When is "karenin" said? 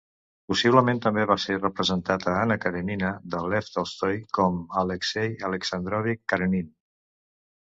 6.35-6.75